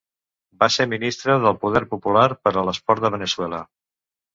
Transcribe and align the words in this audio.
Va 0.63 0.69
ser 0.75 0.87
Ministra 0.93 1.37
del 1.45 1.59
Poder 1.67 1.85
Popular 1.95 2.27
per 2.49 2.57
a 2.59 2.67
l'Esport 2.71 3.09
de 3.09 3.17
Veneçuela. 3.21 3.67